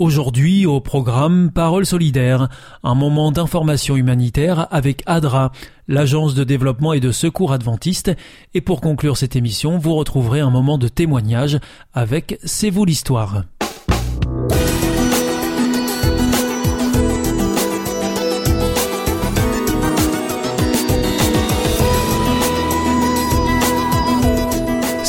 [0.00, 2.48] Aujourd'hui au programme Parole solidaire,
[2.82, 5.52] un moment d'information humanitaire avec ADRA,
[5.88, 8.10] l'agence de développement et de secours adventiste,
[8.54, 11.58] et pour conclure cette émission, vous retrouverez un moment de témoignage
[11.92, 13.42] avec C'est vous l'histoire.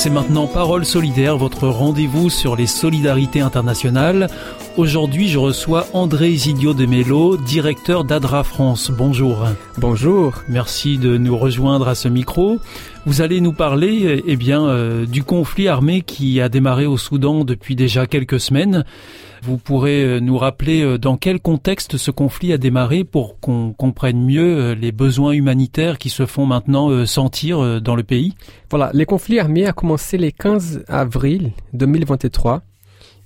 [0.04, 4.30] C'est maintenant Parole solidaire, votre rendez-vous sur les solidarités internationales.
[4.78, 8.90] Aujourd'hui, je reçois André Isidio de Mello, directeur d'ADRA France.
[8.90, 9.46] Bonjour.
[9.78, 10.34] Bonjour.
[10.48, 12.58] Merci de nous rejoindre à ce micro.
[13.06, 17.44] Vous allez nous parler eh bien, euh, du conflit armé qui a démarré au Soudan
[17.44, 18.86] depuis déjà quelques semaines.
[19.44, 23.74] Vous pourrez euh, nous rappeler euh, dans quel contexte ce conflit a démarré pour qu'on
[23.74, 28.36] comprenne mieux les besoins humanitaires qui se font maintenant sentir dans le pays
[28.70, 32.62] Voilà, les conflits armés a commencé le 15 avril 2023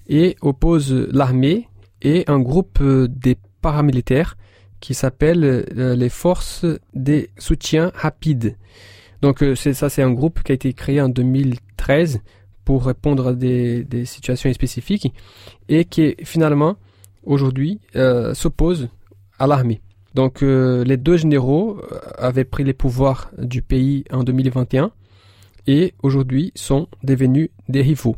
[0.08, 1.68] et oppose l'armée
[2.02, 4.38] et un groupe des paramilitaires
[4.80, 8.56] qui s'appelle les forces des soutiens rapides.
[9.22, 12.22] Donc c'est ça, c'est un groupe qui a été créé en 2013
[12.66, 15.14] pour répondre à des, situations spécifiques
[15.70, 16.76] et qui finalement
[17.24, 18.90] aujourd'hui euh, s'oppose
[19.40, 19.82] à l'armée.
[20.16, 24.92] Donc euh, les deux généraux euh, avaient pris les pouvoirs du pays en 2021
[25.68, 28.16] et aujourd'hui sont devenus des rivaux.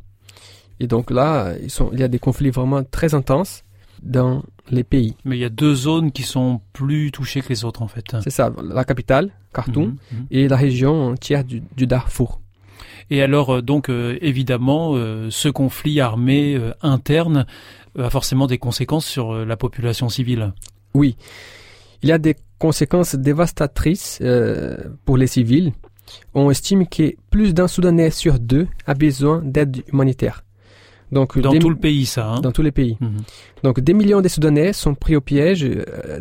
[0.80, 3.64] Et donc là, ils sont, il y a des conflits vraiment très intenses
[4.04, 5.16] dans les pays.
[5.26, 8.16] Mais il y a deux zones qui sont plus touchées que les autres en fait.
[8.24, 10.26] C'est ça, la capitale, Khartoum, mhm, mhm.
[10.32, 12.42] et la région entière du Darfour.
[13.10, 17.46] Et alors, euh, donc, euh, évidemment, euh, ce conflit armé interne
[17.98, 20.54] a forcément des conséquences sur la population civile.
[20.94, 21.16] Oui,
[22.04, 24.22] il y a des conséquences dévastatrices
[25.06, 25.74] pour les civils.
[26.36, 30.44] On estime que plus d'un Soudanais sur deux a besoin d'aide humanitaire.
[31.12, 32.34] Donc, dans tout le pays, ça.
[32.34, 32.98] Hein dans tous les pays.
[33.00, 33.18] Mhm.
[33.64, 35.68] Donc, des millions de Soudanais sont pris au piège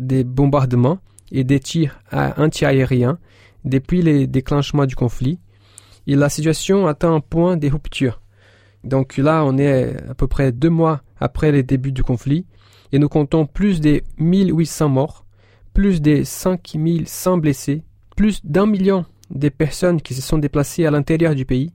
[0.01, 0.99] des bombardements
[1.33, 3.19] et des tirs antiaériens
[3.65, 5.39] depuis les déclenchements du conflit
[6.07, 8.21] et la situation atteint un point de rupture.
[8.85, 12.47] Donc là, on est à peu près deux mois après le début du conflit
[12.93, 15.25] et nous comptons plus de 1800 morts,
[15.75, 17.83] plus de 5100 blessés,
[18.15, 21.73] plus d'un million de personnes qui se sont déplacées à l'intérieur du pays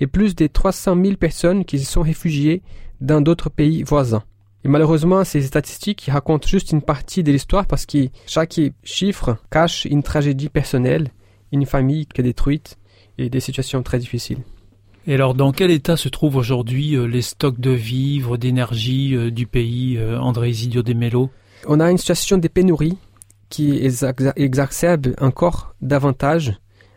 [0.00, 2.62] et plus de 300 000 personnes qui se sont réfugiées
[3.00, 4.22] dans d'autres pays voisins.
[4.64, 9.86] Et malheureusement, ces statistiques racontent juste une partie de l'histoire parce que chaque chiffre cache
[9.86, 11.08] une tragédie personnelle,
[11.52, 12.76] une famille qui est détruite,
[13.18, 14.38] et des situations très difficiles.
[15.06, 19.30] Et alors, dans quel état se trouvent aujourd'hui euh, les stocks de vivres, d'énergie euh,
[19.30, 21.30] du pays, euh, André Isidio de Mello?
[21.66, 22.96] On a une situation de pénurie
[23.48, 23.80] qui
[24.36, 26.54] exacerbe encore davantage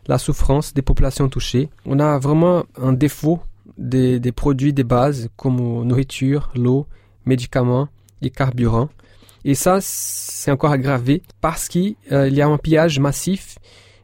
[0.07, 1.69] la souffrance des populations touchées.
[1.85, 3.39] On a vraiment un défaut
[3.77, 6.87] des, des produits de base comme nourriture, l'eau,
[7.25, 7.87] médicaments
[8.21, 8.89] et carburant.
[9.45, 13.57] Et ça, c'est encore aggravé parce qu'il y a un pillage massif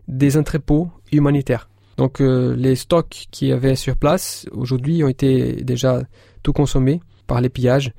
[0.07, 1.69] des entrepôts humanitaires.
[1.97, 6.01] Donc euh, les stocks qui avaient sur place aujourd'hui ont été déjà
[6.43, 7.91] tout consommés par les pillages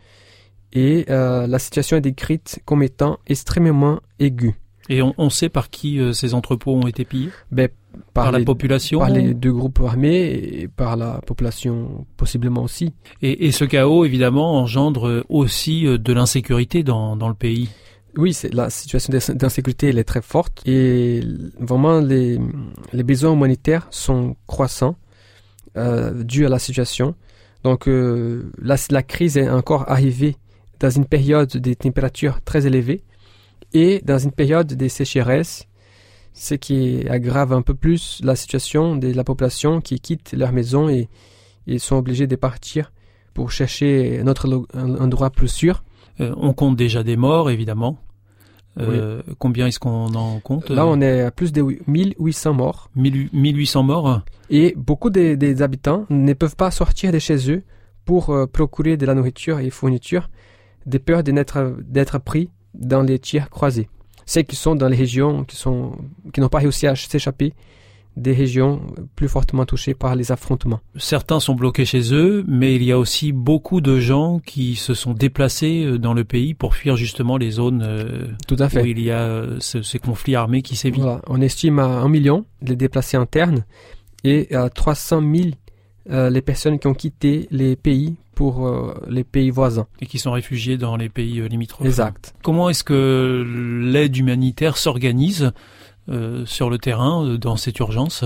[0.72, 4.55] et euh, la situation est décrite comme étant extrêmement aiguë.
[4.88, 7.31] Et on, sait par qui euh, ces entrepôts ont été pillés?
[7.53, 7.69] Ben,
[8.14, 12.92] par, la population Par les deux groupes armés et par la population possiblement aussi.
[13.22, 17.69] Et, ce chaos, évidemment, engendre aussi de l'insécurité dans, dans le pays.
[18.16, 21.20] Oui, la situation d'insécurité elle est très forte et
[21.60, 22.40] vraiment les,
[22.92, 24.96] les besoins humanitaires sont croissants
[25.76, 27.14] euh, dus à la situation.
[27.62, 30.36] Donc euh, la, la, crise est encore arrivée
[30.81, 33.04] dans une période de températures très élevées
[33.72, 35.69] et dans une période de sécheresse,
[36.32, 40.88] ce qui aggrave un peu plus la situation de la population qui quitte leur maison
[40.88, 41.09] et,
[41.67, 42.93] et sont obligés de partir
[43.35, 45.85] pour chercher un autre endroit plus sûr.
[46.21, 47.99] Euh, on compte déjà des morts, évidemment.
[48.79, 52.91] Euh, combien est-ce qu'on en compte Là, on est à plus de 1800 morts.
[52.97, 57.62] 1800 morts Et beaucoup des, habitants ne peuvent pas sortir de chez eux
[58.05, 60.31] pour euh, procurer de la nourriture et fourniture,
[60.87, 63.88] de peur d'être pris dans les tirs croisés.
[64.26, 65.93] Celles qui sont dans les régions qui sont
[66.32, 67.52] qui n'ont pas réussi à s'échapper
[68.17, 68.81] des régions
[69.14, 70.81] plus fortement touchées par les affrontements.
[70.96, 74.94] Certains sont bloqués chez eux, mais il y a aussi beaucoup de gens qui se
[74.94, 78.82] sont déplacés euh, dans le pays pour fuir justement les zones euh, Tout à fait.
[78.82, 81.02] où il y a euh, ce- ces conflits armés qui sévissent.
[81.05, 81.22] Voilà.
[81.28, 83.64] On estime à un million les déplacés internes
[84.25, 85.49] et à 300 000
[86.11, 89.87] euh, les personnes qui ont quitté les pays pour euh, les pays voisins.
[90.00, 91.87] et qui sont réfugiés dans les pays euh, limitrophes.
[91.87, 92.32] Exact.
[92.42, 93.44] Comment est-ce que
[93.84, 95.52] l'aide humanitaire s'organise
[96.08, 98.25] euh, sur le terrain dans cette urgence?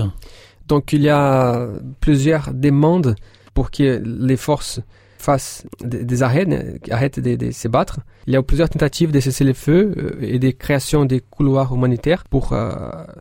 [0.69, 1.67] Donc il y a
[1.99, 3.15] plusieurs demandes
[3.53, 4.79] pour que les forces
[5.17, 6.47] fassent des, des arrêts,
[6.91, 7.99] arrêtent de, de se battre.
[8.25, 11.75] Il y a eu plusieurs tentatives de cesser le feu et de création des couloirs
[11.75, 12.69] humanitaires pour euh,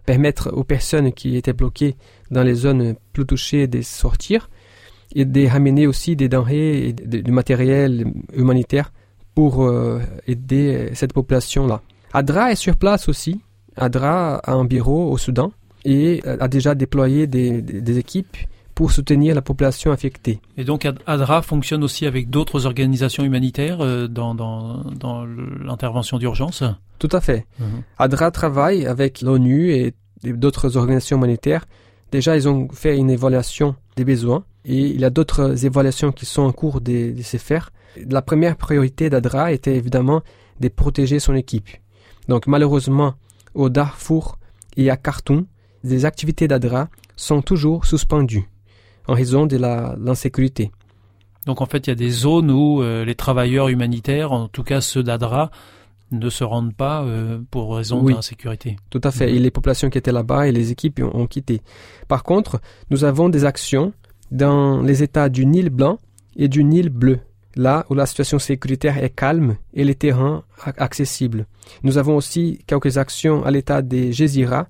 [0.06, 1.96] permettre aux personnes qui étaient bloquées
[2.30, 4.48] dans les zones plus touchées de sortir
[5.14, 8.92] et de ramener aussi des denrées et du matériel humanitaire
[9.34, 11.80] pour euh, aider cette population-là.
[12.12, 13.40] ADRA est sur place aussi.
[13.76, 15.52] ADRA a un bureau au Soudan
[15.84, 18.36] et euh, a déjà déployé des, équipes
[18.74, 20.40] pour soutenir la population affectée.
[20.56, 26.18] Et donc Ad- ADRA fonctionne aussi avec d'autres organisations humanitaires euh, dans, dans, dans l'intervention
[26.18, 26.62] d'urgence?
[26.98, 27.46] Tout à fait.
[27.98, 29.94] ADRA travaille avec l'ONU et
[30.24, 31.66] d'autres organisations humanitaires.
[32.12, 36.26] Déjà, ils ont fait une évaluation des besoins et il y a d'autres évaluations qui
[36.26, 37.70] sont en cours de, de se faire.
[38.08, 40.22] La première priorité d'ADRA était évidemment
[40.60, 41.68] de protéger son équipe.
[42.28, 43.14] Donc malheureusement,
[43.54, 44.38] au Darfour
[44.76, 45.46] et à Khartoum,
[45.84, 48.48] les activités d'ADRA sont toujours suspendues
[49.06, 50.72] en raison de la- l'insécurité.
[51.46, 54.62] Donc en fait, il y a des zones où euh, les travailleurs humanitaires, en tout
[54.64, 55.50] cas ceux d'ADRA,
[56.10, 58.14] ne se rendent pas euh, pour raison Oui.
[58.14, 58.76] d'insécurité.
[58.88, 59.26] Tout à fait.
[59.30, 59.36] Mhm.
[59.36, 61.60] Et les populations qui étaient là-bas et les équipes ont, ont quitté.
[62.08, 63.92] Par contre, nous avons des actions
[64.34, 65.98] dans les États du Nil blanc
[66.36, 67.20] et du Nil bleu,
[67.54, 70.42] là où la situation sécuritaire est calme et les terrains
[70.76, 71.46] accessibles.
[71.84, 74.66] Nous avons aussi quelques actions à l'État des Gézira,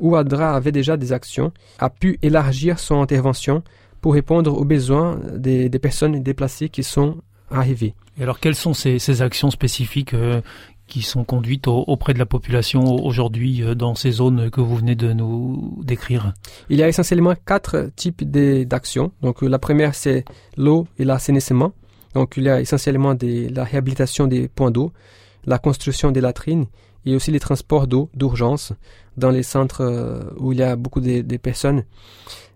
[0.00, 3.62] où ADRA avait déjà des actions, a pu élargir son intervention
[4.00, 7.18] pour répondre aux besoins des, personnes déplacées qui sont
[7.50, 7.94] arrivées.
[8.18, 10.40] Et alors quelles sont ces, ces actions spécifiques euh,
[10.86, 14.76] qui sont conduites au- auprès de la population aujourd'hui euh, dans ces zones que vous
[14.76, 16.34] venez de nous décrire
[16.68, 19.12] Il y a essentiellement quatre types d'actions.
[19.22, 20.24] Donc la première c'est
[20.56, 21.72] l'eau et l'assainissement.
[22.14, 24.92] Donc il y a essentiellement la réhabilitation des points d'eau,
[25.46, 26.66] la construction des latrines
[27.06, 28.72] et aussi les transports d'eau d'urgence
[29.16, 31.84] dans les centres euh, où il y a beaucoup de, de personnes.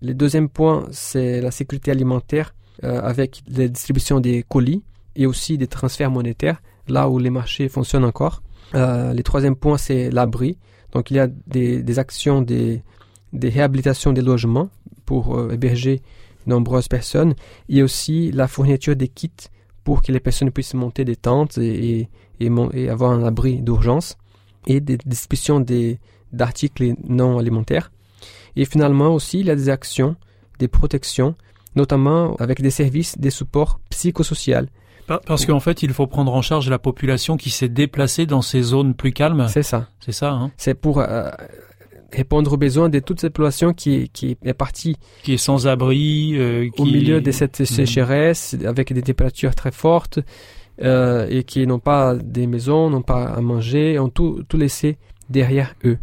[0.00, 2.54] Le deuxième point c'est la sécurité alimentaire
[2.84, 4.82] euh, avec la distribution des colis
[5.16, 8.42] et aussi des transferts monétaires là où les marchés fonctionnent encore.
[8.74, 10.58] Euh, le troisième point c'est l'abri.
[10.92, 12.82] Donc il y a des, actions des
[13.32, 14.70] des réhabilitations des logements
[15.04, 16.02] pour euh, héberger
[16.46, 17.34] nombreuses personnes
[17.68, 19.30] et aussi la fourniture des kits
[19.84, 22.08] pour que les personnes puissent monter des tentes et,
[22.40, 24.16] et, avoir un abri d'urgence
[24.66, 25.64] et des distributions
[26.32, 27.90] d'articles non alimentaires.
[28.56, 30.16] Et finalement aussi, il y a des actions,
[30.58, 31.36] des protections,
[31.76, 34.66] notamment avec des services, des supports psychosociaux.
[35.08, 38.42] Pa- Parce qu'en fait, il faut prendre en charge la population qui s'est déplacée dans
[38.42, 39.46] ces zones plus calmes.
[39.48, 39.88] C'est ça.
[39.98, 41.30] C'est ça, hein C'est pour euh,
[42.12, 46.34] répondre aux besoins de toute cette population qui, qui est partie Qui est sans abri,
[46.36, 47.66] euh, qui au milieu de cette Mhm.
[47.66, 50.20] sécheresse, avec des températures très fortes,
[50.82, 54.96] euh, et qui n'ont pas des maisons, n'ont pas à manger, ont tout, tout laissé
[55.28, 55.98] derrière eux.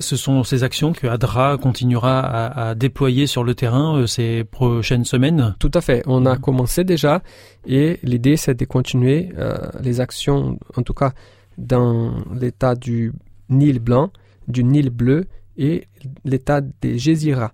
[0.00, 4.44] Ce sont ces actions que ADRA continuera à, à déployer sur le terrain euh, ces
[4.44, 5.54] prochaines semaines.
[5.58, 6.02] Tout à fait.
[6.06, 6.40] On a Mhm.
[6.40, 7.22] commencé déjà,
[7.66, 11.12] et l'idée c'est de continuer euh, les actions, en tout cas
[11.56, 13.12] dans l'état du
[13.48, 14.10] Nil blanc,
[14.46, 15.26] du Nil bleu
[15.56, 15.88] et
[16.24, 17.52] l'état des Gézira.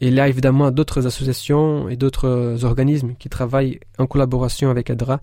[0.00, 5.20] Et a évidemment d'autres associations et d'autres organismes qui travaillent en collaboration avec ADRA.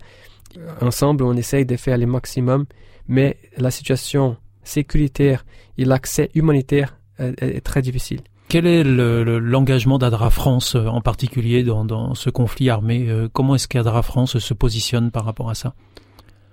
[0.80, 2.64] Ensemble, on essaye de faire le maximum,
[3.06, 5.44] mais la situation sécuritaire
[5.78, 8.20] et l'accès humanitaire est, est très difficile.
[8.48, 13.06] Quel est le- le- l'engagement d'ADRA France euh, en particulier dans, dans ce conflit armé
[13.08, 15.74] Euh, Comment est-ce qu'ADRA France se positionne par rapport à ça?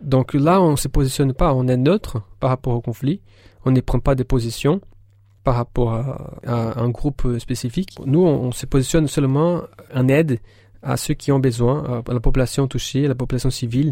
[0.01, 3.21] Donc là, on ne se positionne pas, on est neutre par rapport au conflit.
[3.65, 4.81] On ne prend pas de position
[5.43, 7.97] par rapport à, à un groupe spécifique.
[8.05, 9.61] Nous, on, on se positionne seulement
[9.93, 10.39] en aide
[10.81, 13.91] à ceux qui ont besoin, à la population touchée, à la population civile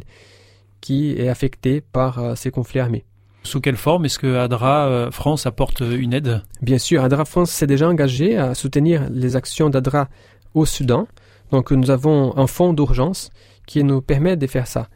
[0.82, 3.04] qui est affectée par euh, ces conflits armés.
[3.44, 6.42] Sous quelle forme est-ce que ADRA euh, France apporte euh, une aide?
[6.62, 10.10] Bien sûr, ADRA France s'est déjà engagé à soutenir les actions d'ADRA
[10.54, 11.08] au Soudan.
[11.52, 13.32] Donc nous avons un fonds d'urgence
[13.66, 14.90] qui nous permet de faire ça.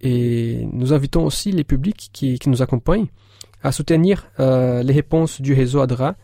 [0.00, 3.06] Et nous invitons aussi les publics qui, nous accompagnent
[3.62, 6.16] à soutenir euh, les réponses du réseau ADRA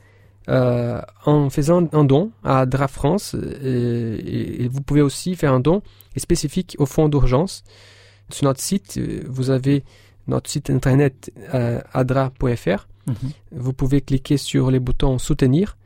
[0.46, 3.34] en faisant un don à ADRA France.
[3.62, 5.82] Et, vous pouvez aussi faire un don
[6.16, 7.64] spécifique au fonds d'urgence.
[8.30, 9.84] Sur notre site, vous avez
[10.26, 12.86] notre site internet euh, adra.fr.
[13.06, 13.14] Mhm.
[13.52, 15.76] Vous pouvez cliquer sur les boutons soutenir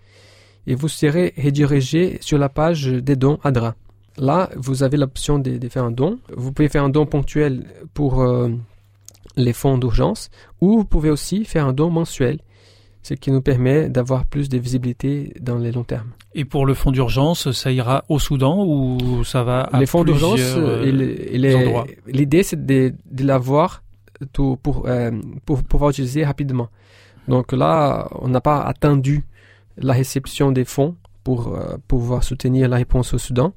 [0.67, 3.75] et vous serez redirigé sur la page des dons ADRA.
[4.19, 6.19] Là, vous avez l'option de, de faire un don.
[6.37, 8.49] Vous pouvez faire un don ponctuel pour euh,
[9.37, 10.29] les fonds d'urgence
[10.61, 12.41] ou vous pouvez aussi faire un don mensuel,
[13.03, 16.11] ce qui nous permet d'avoir plus de visibilité dans les longs termes.
[16.35, 20.05] Et pour le fonds d'urgence, ça ira au Soudan ou ça va à les fonds
[20.05, 23.83] d'urgence, euh, l'idée c'est de, de l'avoir
[24.23, 26.69] euh, pour pouvoir utiliser rapidement.
[27.29, 29.25] Donc là, on n'a pas attendu
[29.77, 33.53] la réception des fonds pour euh, pouvoir soutenir la réponse au Soudan.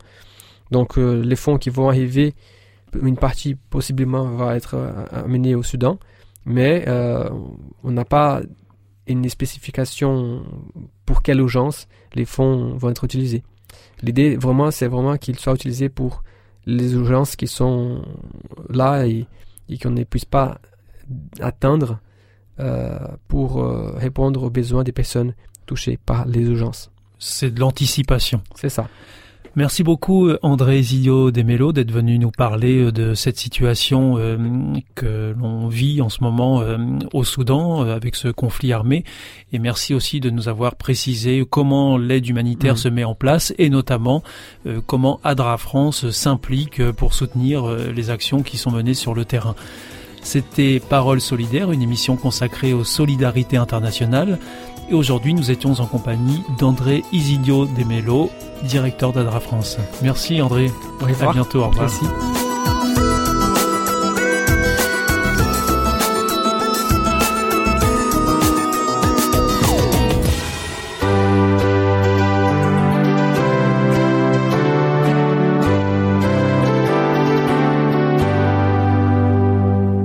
[0.72, 2.36] Donc euh, les fonds qui vont arriver,
[3.02, 4.76] une partie possiblement va être
[5.12, 5.98] amenée au Soudan,
[6.46, 8.42] mais on n'a pas
[9.08, 10.44] une spécification
[11.06, 13.44] pour quelle urgence les fonds vont être utilisés.
[14.04, 16.24] L'idée vraiment, c'est vraiment qu'ils soient utilisés pour
[16.66, 18.04] les urgences qui sont
[18.70, 19.26] là et,
[19.72, 20.60] et qu'on ne puisse pas
[21.40, 22.00] atteindre
[22.60, 25.34] euh, pour euh, répondre aux besoins des personnes
[25.66, 26.92] touchées par les urgences.
[27.18, 28.42] C'est de l'anticipation.
[28.56, 28.88] C'est ça.
[29.58, 34.38] Merci beaucoup euh, André Isidio Demelo d'être venu nous parler euh, de cette situation euh,
[34.96, 36.78] que l'on vit en ce moment euh,
[37.12, 39.04] au Soudan euh, avec ce conflit armé
[39.52, 42.78] et merci aussi de nous avoir précisé comment l'aide humanitaire Mhm.
[42.78, 44.24] se met en place et notamment
[44.86, 49.56] comment ADRA France s'implique pour soutenir les actions qui sont menées sur le terrain.
[50.24, 54.38] C'était Parole solidaire, une émission consacrée aux solidarités internationales.
[54.92, 58.30] Et aujourd'hui, nous étions en compagnie d'André Isidio Demelo,
[58.64, 59.78] directeur d'Adra France.
[60.04, 60.70] Merci André.
[61.00, 61.60] Au À bientôt.
[61.64, 61.90] Au revoir.
[61.90, 62.06] Merci.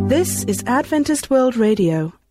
[0.08, 2.12] This is Adventist World Radio,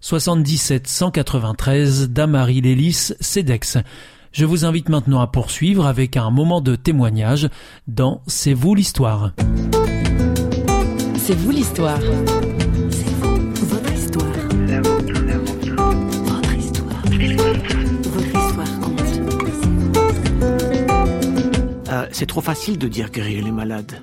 [0.00, 3.78] 77 193 Damary Lélis, CEDEX.
[4.32, 7.48] Je vous invite maintenant à poursuivre avec un moment de témoignage
[7.86, 9.32] dans C'est vous l'histoire.
[11.16, 12.00] C'est vous l'histoire.
[12.90, 14.26] C'est vous, votre histoire.
[16.24, 17.02] Votre histoire.
[18.04, 19.00] Votre histoire compte.
[21.90, 24.00] Euh, c'est trop facile de dire guérir les malades.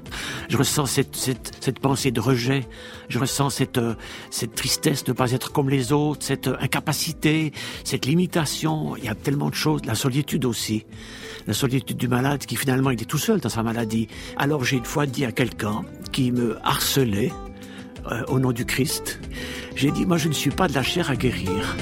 [0.50, 2.66] Je ressens cette, cette, pensée de rejet.
[3.10, 3.96] Je ressens cette, euh,
[4.32, 7.52] cette tristesse de ne pas être comme les autres, cette euh, incapacité,
[7.84, 8.96] cette limitation.
[8.96, 9.82] Il y a tellement de choses.
[9.86, 10.86] La solitude aussi.
[11.48, 14.08] La solitude du malade qui finalement il est tout seul dans sa maladie.
[14.38, 17.32] Alors j'ai une fois dit à quelqu'un qui me harcelait
[18.12, 19.20] euh, au nom du Christ,
[19.76, 21.76] j'ai dit, moi je ne suis pas de la chair à guérir.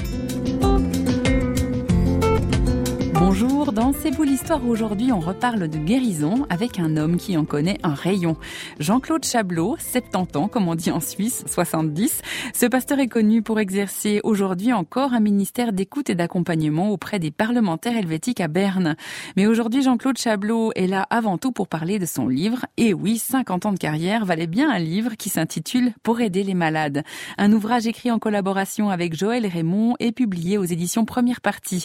[3.38, 7.44] Bonjour, dans C'est vous l'histoire aujourd'hui, on reparle de guérison avec un homme qui en
[7.44, 8.38] connaît un rayon.
[8.80, 12.22] Jean-Claude Chablot, 70 ans, comme on dit en Suisse, 70.
[12.54, 17.30] Ce pasteur est connu pour exercer aujourd'hui encore un ministère d'écoute et d'accompagnement auprès des
[17.30, 18.96] parlementaires helvétiques à Berne.
[19.36, 22.64] Mais aujourd'hui, Jean-Claude Chablot est là avant tout pour parler de son livre.
[22.78, 26.54] Et oui, 50 ans de carrière valait bien un livre qui s'intitule Pour aider les
[26.54, 27.04] malades.
[27.36, 31.84] Un ouvrage écrit en collaboration avec Joël Raymond et publié aux éditions Première Partie.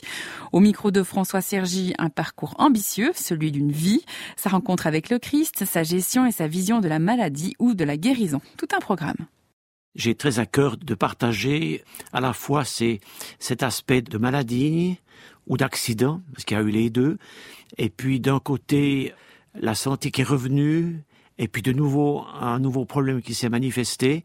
[0.54, 1.04] Au micro de
[1.42, 4.04] Sergi, un parcours ambitieux, celui d'une vie,
[4.38, 7.84] sa rencontre avec le Christ, sa gestion et sa vision de la maladie ou de
[7.84, 8.42] la guérison.
[8.58, 9.28] Tout un programme.
[9.96, 11.84] j'ai très à cœur de partager
[12.14, 14.98] à la fois cet aspect de maladie
[15.48, 17.18] ou d'accident, parce qu'il y a eu les deux,
[17.78, 19.14] et puis d'un côté
[19.56, 21.04] la santé qui est revenue,
[21.38, 24.24] et puis de nouveau un nouveau problème qui s'est manifesté,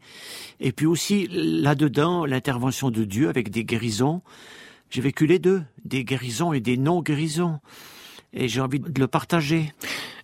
[0.59, 4.21] et puis aussi là-dedans l'intervention de Dieu avec des guérisons.
[4.89, 7.59] J'ai vécu les deux, des guérisons et des non-guérisons,
[8.33, 9.71] et j'ai envie de le partager.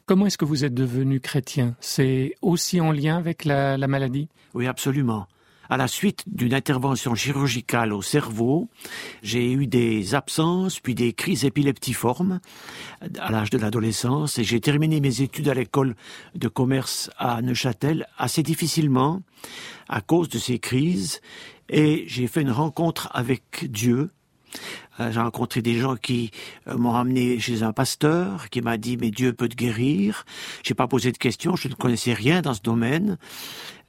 [0.06, 1.76] Comment est-ce que vous êtes devenu chrétien?
[1.80, 4.28] C'est aussi en lien avec la, la maladie?
[4.54, 5.28] Oui, absolument.
[5.70, 8.70] à la suite d'une intervention chirurgicale au cerveau,
[9.24, 12.40] j'ai eu des absences puis des crises épileptiformes
[13.20, 15.96] à l'âge de l'adolescence et j'ai terminé mes études à l'école
[16.36, 19.22] de commerce à Neuchâtel assez difficilement
[19.88, 21.22] à cause de ces crises
[21.70, 24.12] et j'ai fait une rencontre avec Dieu
[25.00, 26.32] j'ai rencontré des gens qui
[26.68, 30.26] euh, m'ont amené chez un pasteur qui m'a dit mais Dieu peut te guérir.
[30.64, 33.18] J'ai pas posé de questions, je ne connaissais rien dans ce domaine.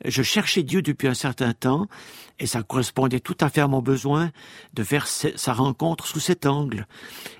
[0.04, 1.86] Je cherchais Dieu depuis un certain temps
[2.38, 4.30] et ça correspondait tout à fait à mon besoin
[4.74, 6.86] de faire sa rencontre sous cet angle.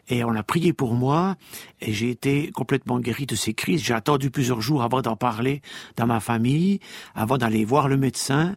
[0.09, 1.37] Et on a prié pour moi
[1.81, 3.83] et j'ai été complètement guéri de ces crises.
[3.83, 5.62] J'ai attendu plusieurs jours avant d'en parler
[5.97, 6.81] dans ma famille,
[7.14, 8.54] avant d'aller voir le médecin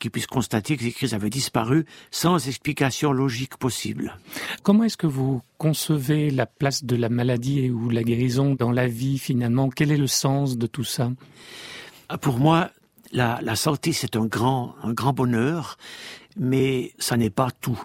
[0.00, 4.16] qui puisse constater que ces crises avaient disparu sans explication logique possible.
[4.64, 8.88] Comment est-ce que vous concevez la place de la maladie ou la guérison dans la
[8.88, 9.68] vie finalement?
[9.68, 11.12] Quel est le sens de tout ça?
[12.08, 12.70] Ah, Pour moi,
[13.12, 15.76] la, la santé, c'est un grand, un grand bonheur,
[16.36, 17.80] mais ça n'est pas tout.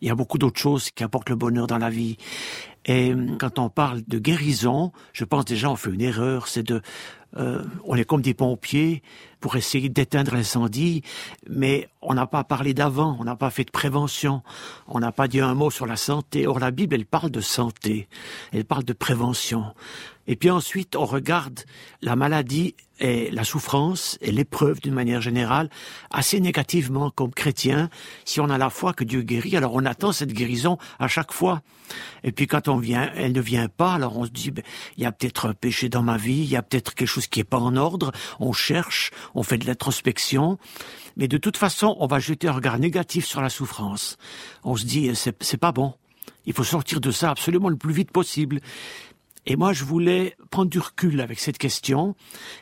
[0.00, 2.18] Il y a beaucoup d'autres choses qui apportent le bonheur dans la vie.
[2.86, 6.82] Et quand on parle de guérison, je pense déjà on fait une erreur, c'est de
[7.36, 9.02] euh, on est comme des pompiers
[9.40, 11.02] pour essayer d'éteindre l'incendie,
[11.48, 14.42] mais on n'a pas parlé d'avant, on n'a pas fait de prévention,
[14.86, 16.46] on n'a pas dit un mot sur la santé.
[16.46, 18.08] Or, la Bible, elle parle de santé,
[18.52, 19.64] elle parle de prévention.
[20.26, 21.60] Et puis ensuite, on regarde
[22.02, 25.68] la maladie et la souffrance et l'épreuve d'une manière générale
[26.10, 27.90] assez négativement comme chrétien.
[28.24, 31.32] Si on a la foi que Dieu guérit, alors on attend cette guérison à chaque
[31.32, 31.62] fois.
[32.22, 34.62] Et puis quand on vient, elle ne vient pas, alors on se dit, ben,
[34.96, 37.26] il y a peut-être un péché dans ma vie, il y a peut-être quelque chose
[37.26, 38.12] qui est pas en ordre.
[38.38, 40.58] On cherche, on fait de l'introspection.
[41.16, 44.16] Mais de toute façon, on va jeter un regard négatif sur la souffrance.
[44.62, 45.94] On se dit, c'est pas bon.
[46.46, 48.60] Il faut sortir de ça absolument le plus vite possible.
[49.46, 52.14] Et moi, je voulais prendre du recul avec cette question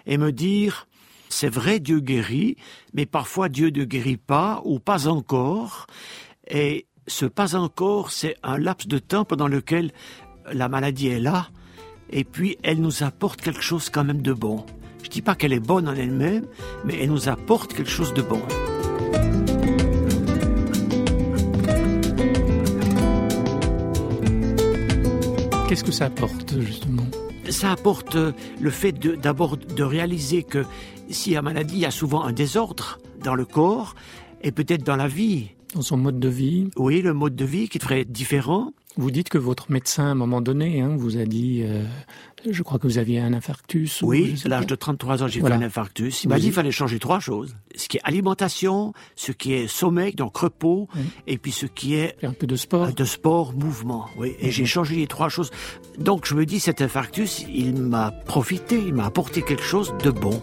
[0.06, 0.86] et me dire,
[1.28, 2.56] c'est vrai, Dieu guérit,
[2.92, 5.86] mais parfois Dieu ne guérit pas ou pas encore.
[6.48, 9.92] Et ce pas encore, c'est un laps de temps pendant lequel
[10.52, 11.48] la maladie est là,
[12.10, 14.64] et puis elle nous apporte quelque chose quand même de bon.
[15.02, 16.46] Je dis pas qu'elle est bonne en elle-même,
[16.84, 18.42] mais elle nous apporte quelque chose de bon.
[25.72, 27.06] Qu'est-ce que ça apporte justement
[27.48, 30.66] Ça apporte euh, le fait d'abord de, réaliser que
[31.08, 33.94] s'il y a maladie, il y a souvent un désordre dans le corps
[34.42, 35.48] et peut-être dans la vie.
[35.74, 38.74] Dans son mode de vie Oui, le mode de vie qui serait différent.
[38.98, 41.86] Vous dites que votre médecin, à un moment donné, hein, vous a dit, euh,
[42.50, 44.02] je crois que vous aviez un infarctus.
[44.02, 46.24] Oui, à l'âge de 33 ans, j'ai fait un infarctus.
[46.24, 47.56] Il m'a dit qu'il fallait changer trois choses.
[47.76, 50.88] Ce qui est alimentation, ce qui est sommeil, donc repos,
[51.26, 52.16] et puis ce qui est...
[52.22, 52.92] Un peu de sport.
[52.92, 54.34] De sport, mouvement, oui.
[54.40, 55.50] Et j'ai changé les trois choses.
[55.98, 60.10] Donc je me dis, cet infarctus, il m'a profité, il m'a apporté quelque chose de
[60.10, 60.40] bon.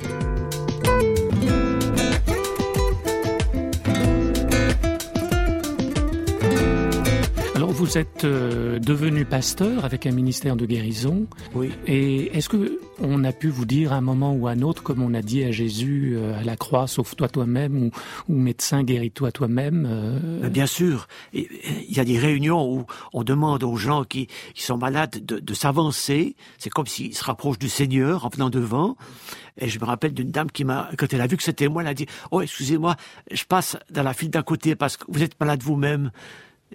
[7.80, 11.28] Vous êtes euh, devenu pasteur avec un ministère de guérison.
[11.56, 11.72] Oui.
[11.88, 14.84] Et est-ce que on a pu vous dire à un moment ou à un autre,
[14.84, 17.92] comme on a dit à Jésus euh, à la croix, sauve-toi toi-même, ou,
[18.28, 20.50] ou, médecin, guéris-toi toi-même euh...
[20.50, 21.08] Bien sûr.
[21.32, 21.48] Il
[21.88, 25.54] y a des réunions où on demande aux gens qui, qui sont malades de, de
[25.54, 26.36] s'avancer.
[26.58, 28.98] C'est comme s'ils se rapprochent du Seigneur en venant devant.
[29.58, 31.82] Et je me rappelle d'une dame qui m'a, quand elle a vu que c'était moi,
[31.84, 32.98] elle a dit, oh, excusez-moi,
[33.32, 36.12] je passe dans la file d'à côté parce que vous êtes malade vous-même.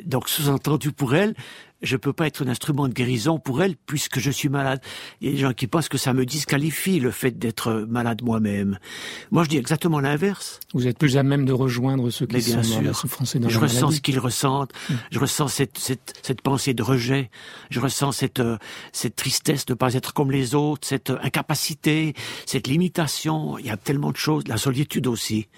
[0.02, 1.34] Donc, sous-entendu pour elle,
[1.82, 4.80] je peux pas être un instrument de guérison pour elle puisque je suis malade.
[5.20, 8.22] Il y a des gens qui pensent que ça me disqualifie le fait d'être malade
[8.22, 8.78] moi-même.
[9.30, 10.60] Moi, je dis exactement l'inverse.
[10.72, 12.76] Vous êtes plus à même de rejoindre ceux qui bien sont sûr.
[12.76, 14.72] dans la souffrance et dans je la ressens ce qu'ils ressentent.
[14.72, 14.94] Mmh.
[15.12, 17.30] Je ressens cette, cette, cette pensée de rejet.
[17.70, 18.56] Je ressens cette, euh,
[18.92, 22.14] cette tristesse de ne pas être comme les autres, cette euh, incapacité,
[22.46, 23.58] cette limitation.
[23.58, 24.44] Il y a tellement de choses.
[24.48, 25.48] La solitude aussi.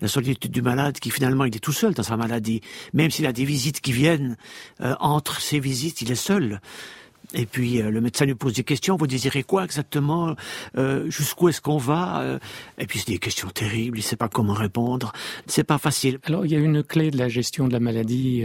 [0.00, 2.60] La solitude du malade qui finalement il est tout seul dans sa maladie.
[2.94, 4.36] Même s'il a des visites qui viennent
[4.80, 6.60] euh, entre ces visite, il est seul.
[7.34, 8.96] Et puis euh, le médecin lui pose des questions.
[8.96, 10.36] Vous désirez quoi exactement?
[10.76, 12.20] Euh, Jusqu'où est-ce qu'on va?
[12.20, 12.38] Euh,
[12.78, 13.98] Et puis c'est des questions terribles.
[13.98, 15.12] Il ne sait pas comment répondre.
[15.46, 16.18] C'est pas facile.
[16.24, 18.42] Alors il y a une clé de la gestion de la maladie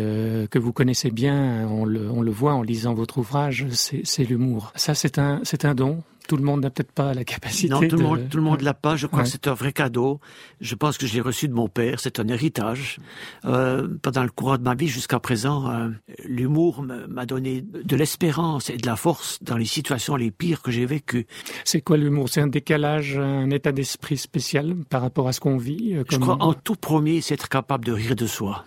[0.50, 1.68] que vous connaissez bien.
[1.70, 3.68] On le, voit en lisant votre ouvrage.
[3.72, 4.72] C'est l'humour.
[4.76, 7.70] Ça c'est un don tout le monde n'a peut-être pas la capacité.
[7.70, 7.96] Non, tout de...
[7.98, 8.96] le monde, tout le monde l'a pas.
[8.96, 9.26] Je crois ouais.
[9.26, 10.20] que c'est un vrai cadeau.
[10.60, 12.00] Je pense que je l'ai reçu de mon père.
[12.00, 12.98] C'est un héritage.
[13.46, 15.90] Euh, pendant le courant de ma vie jusqu'à présent, euh,
[16.26, 20.72] l'humour m'a donné de l'espérance et de la force dans les situations les pires que
[20.72, 21.28] j'ai vécues.
[21.66, 22.30] C'est quoi l'humour?
[22.30, 25.96] C'est un décalage, un état d'esprit spécial par rapport à ce qu'on vit.
[25.96, 26.20] Euh, comme...
[26.20, 28.66] Je crois en tout premier, c'est être capable de rire de soi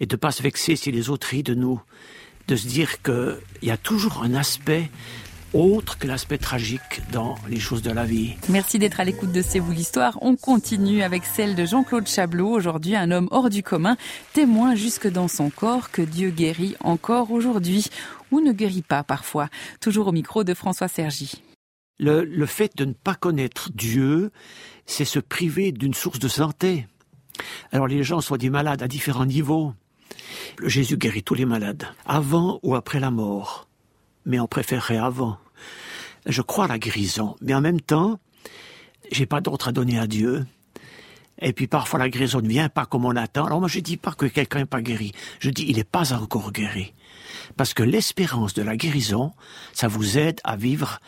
[0.00, 1.80] et de pas se vexer si les autres rient de nous.
[2.46, 4.90] De se dire qu'il y a toujours un aspect
[5.54, 8.34] autre que l'aspect tragique dans les choses de la vie.
[8.48, 10.18] Merci d'être à l'écoute de C'est vous l'histoire.
[10.20, 13.96] On continue avec celle de Jean-Claude Chablot, aujourd'hui un homme hors du commun,
[14.32, 17.86] témoin jusque dans son corps que Dieu guérit encore aujourd'hui
[18.30, 19.48] ou ne guérit pas parfois.
[19.80, 21.42] Toujours au micro de François Sergi.
[21.98, 24.30] Le, le fait de ne pas connaître Dieu,
[24.86, 26.86] c'est se priver d'une source de santé.
[27.72, 29.72] Alors les gens sont des malades à différents niveaux.
[30.58, 33.67] Le Jésus guérit tous les malades, avant ou après la mort.
[34.28, 35.38] Mais on préférerait avant.
[36.26, 38.20] Je crois à la guérison, mais en même temps,
[39.10, 40.46] j'ai pas d'autre à donner à Dieu.
[41.40, 43.46] Et puis parfois la guérison ne vient pas comme on attend.
[43.46, 45.12] Alors moi je dis pas que quelqu'un n'est pas guéri.
[45.40, 46.94] Je dis il n'est pas encore guéri.
[47.56, 49.32] Parce que l'espérance de la guérison,
[49.72, 51.00] ça vous aide à vivre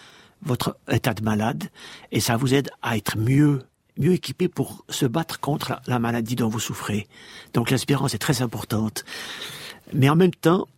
[0.42, 1.64] votre état de malade
[2.12, 3.62] et ça vous aide à être mieux
[3.98, 7.06] mieux équipé pour se battre contre la, la maladie dont vous souffrez.
[7.52, 9.04] Donc l'espérance est très importante.
[9.92, 10.68] Mais en même temps,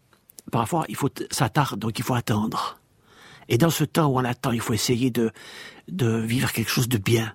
[0.53, 2.79] parfois, il faut, ça tarde, donc il faut attendre.
[3.49, 5.33] Et dans ce temps où on attend, il faut essayer de,
[5.88, 7.35] de vivre quelque chose de bien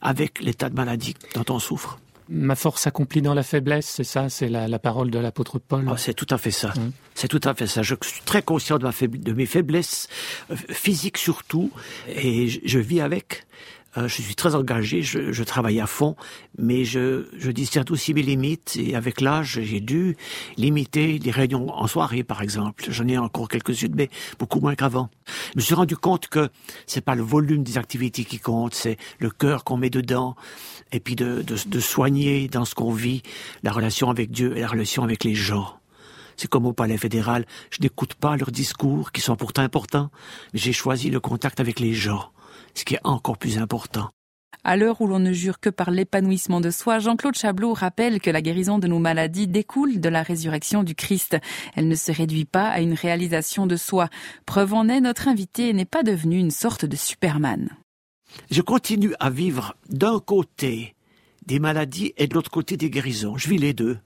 [0.00, 2.00] avec l'état de maladie dont on souffre.
[2.28, 5.86] Ma force s'accomplit dans la faiblesse, c'est ça, c'est la, la parole de l'apôtre Paul.
[5.88, 6.68] Ah, c'est tout à fait ça.
[6.68, 6.90] Mmh.
[7.14, 7.82] C'est tout à fait ça.
[7.82, 10.08] Je suis très conscient de, ma faibli- de mes faiblesses,
[10.50, 11.70] euh, physiques surtout,
[12.08, 13.46] et je, je vis avec.
[13.98, 16.14] Euh, je suis très engagé, je, travaille à fond,
[16.56, 17.50] mais je, je
[17.92, 18.76] aussi mes limites.
[18.76, 20.16] Et avec l'âge, j'ai dû
[20.56, 22.84] limiter les réunions en soirée, par exemple.
[22.88, 25.08] J'en ai encore quelques-unes, mais beaucoup moins qu'avant.
[25.52, 26.48] Je me suis rendu compte que
[26.86, 30.36] c'est pas le volume des activités qui compte, c'est le cœur qu'on met dedans,
[30.92, 33.22] et puis de, de soigner dans ce qu'on vit
[33.62, 35.78] la relation avec Dieu et la relation avec les gens.
[36.38, 40.10] C'est comme au palais fédéral, je n'écoute pas leurs discours, qui sont pourtant importants,
[40.52, 42.30] mais j'ai choisi le contact avec les gens,
[42.78, 44.10] ce qui est encore plus important.
[44.64, 48.30] À l'heure où l'on ne jure que par l'épanouissement de soi, Jean-Claude Chablot rappelle que
[48.30, 51.36] la guérison de nos maladies découle de la résurrection du Christ.
[51.74, 54.08] Elle ne se réduit pas à une réalisation de soi.
[54.46, 57.70] Preuve en est, notre invité n'est pas devenu une sorte de Superman.
[58.50, 60.94] Je continue à vivre d'un côté
[61.46, 63.38] des maladies et de l'autre côté des guérisons.
[63.38, 63.98] Je vis les deux.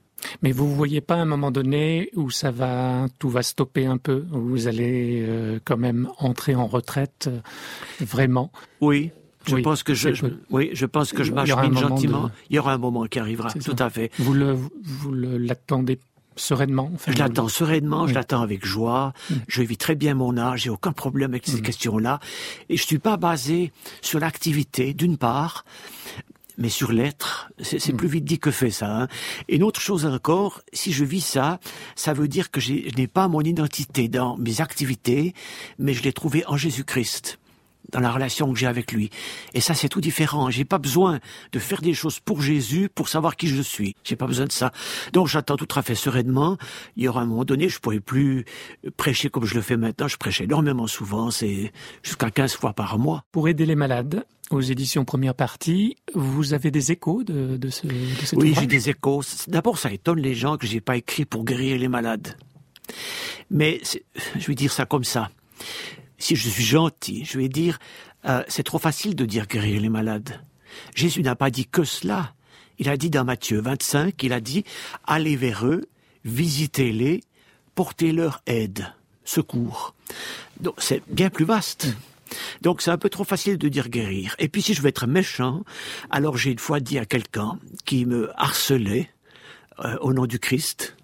[0.43, 3.99] Mais vous voyez pas à un moment donné où ça va, tout va stopper un
[3.99, 7.41] peu, où vous allez euh, quand même entrer en retraite, euh,
[8.01, 8.51] vraiment?
[8.81, 9.11] Oui.
[9.47, 12.25] Je Oui, pense que je, je- oui, je pense que je m'achemine moment gentiment.
[12.27, 13.51] de- Il y aura un moment qui arrivera.
[13.51, 14.13] Tout à fait.
[14.19, 14.53] Vous le,
[14.85, 15.99] vous l'attendez
[16.37, 16.89] sereinement.
[16.95, 18.15] enfin, Je l'attends sereinement, je Oui.
[18.15, 19.13] l'attends avec joie.
[19.31, 19.35] Mm.
[19.49, 21.63] Je vis très bien mon âge, j'ai aucun problème avec ces Mm.
[21.63, 22.21] questions-là.
[22.69, 25.65] Et je suis pas basé sur l'activité, d'une part,
[26.59, 27.51] mais sur l'être.
[27.61, 27.97] C'est Mm.
[27.97, 29.03] plus vite dit que fait ça.
[29.03, 29.09] hein.
[29.49, 31.61] Et une autre chose encore, si je vis ça,
[31.97, 35.35] ça veut dire que je n'ai pas mon identité dans mes activités,
[35.79, 37.39] mais je l'ai trouvée en Jésus-Christ
[37.93, 39.11] dans la relation que j'ai avec lui.
[39.55, 40.51] Et ça, c'est tout différent.
[40.51, 41.21] J'ai pas besoin
[41.53, 43.95] de faire des choses pour Jésus pour savoir qui je suis.
[44.05, 44.73] J'ai pas besoin de ça.
[45.13, 46.57] Donc, j'attends tout à fait sereinement.
[46.97, 48.45] Il y aura un moment donné, je pourrai plus
[48.97, 50.09] prêcher comme je le fais maintenant.
[50.09, 51.31] Je prêche énormément souvent.
[51.31, 53.25] C'est jusqu'à 15 fois par mois.
[53.31, 57.87] Pour aider les malades, aux éditions première partie, vous avez des échos de, de, ce,
[57.87, 59.23] de cet Oui, j'ai des échos.
[59.49, 62.37] D'abord, ça étonne les gens que j'ai pas écrit pour guérir les malades.
[63.51, 63.81] Mais
[64.37, 65.31] je vais dire ça comme ça.
[66.23, 67.81] Si je suis gentil, je vais dire
[68.27, 70.41] euh, c'est trop facile de dire guérir les malades.
[70.95, 72.33] Jésus n'a pas dit que cela.
[72.79, 74.63] Il a dit dans Matthieu 25, il a dit
[75.05, 75.89] allez vers eux,
[76.25, 77.25] visitez-les,
[77.75, 78.87] portez-leur aide,
[79.25, 79.97] secours.
[80.61, 81.89] Donc c'est bien plus vaste.
[82.61, 84.37] Donc c'est un peu trop facile de dire guérir.
[84.39, 85.65] Et puis si je veux être méchant,
[86.09, 89.11] alors j'ai une fois dit à quelqu'un qui me harcelait
[89.81, 90.97] euh, au nom du Christ,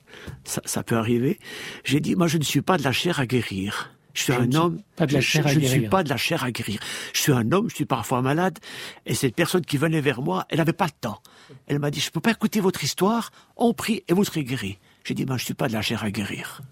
[0.45, 1.41] ça, ça peut arriver,
[1.83, 3.91] j'ai dit moi je ne suis pas de la chair à guérir.
[4.19, 4.83] Je suis Je un homme.
[4.97, 6.81] pas de la je- chair à je ne suis pas de la chair à guérir.
[7.15, 8.59] Je suis un homme, je suis parfois malade,
[9.07, 11.23] et cette personne qui venait vers moi, elle n'avait pas le temps.
[11.69, 14.79] Elle m'a dit, je peux pas écouter votre histoire, on prie et vous serez guéri.
[15.05, 16.63] J'ai dit, moi, je suis pas de la chair à guérir.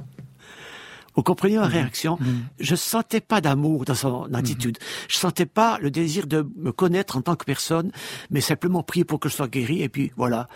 [1.14, 2.18] Vous comprenez ma réaction?
[2.61, 4.76] Je sentais pas d'amour dans son attitude.
[5.09, 7.90] Je sentais pas le désir de me connaître en tant que personne,
[8.30, 10.46] mais simplement prier pour que je sois guéri, et puis voilà,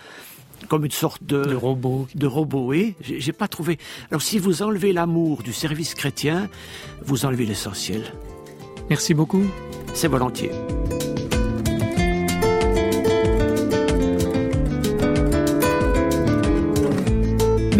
[0.67, 2.07] comme une sorte de, de robots.
[2.15, 2.65] de robot.
[2.67, 3.77] Oui, j'ai pas trouvé.
[4.09, 6.49] Alors, si vous enlevez l'amour du service chrétien,
[7.03, 8.13] vous enlevez l'essentiel.
[8.89, 9.45] Merci beaucoup.
[9.93, 10.51] C'est volontiers.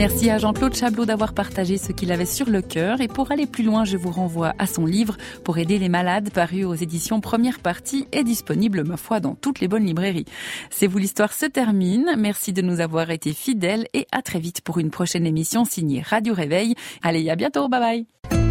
[0.02, 3.02] Merci à Jean-Claude Chablot d'avoir partagé ce qu'il avait sur le cœur.
[3.02, 6.32] Et pour aller plus loin, je vous renvoie à son livre Pour aider les malades,
[6.32, 10.26] paru aux éditions Première Partie et disponible, ma foi, dans toutes les bonnes librairies.
[10.72, 12.16] C'est vous, l'histoire se termine.
[12.18, 16.02] Merci de nous avoir été fidèles et à très vite pour une prochaine émission signée
[16.02, 16.74] Radio Réveil.
[17.04, 17.70] Allez, à bientôt.
[17.70, 18.51] Bye bye.